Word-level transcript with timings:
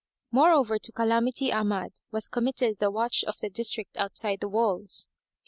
Moreover 0.31 0.79
to 0.79 0.91
Calamity 0.91 1.51
Ahmad 1.53 1.91
was 2.09 2.27
committed 2.27 2.79
the 2.79 2.89
watch 2.89 3.23
of 3.23 3.37
the 3.39 3.51
district 3.51 3.97
outside 3.97 4.39
the 4.39 4.49
walls. 4.49 5.07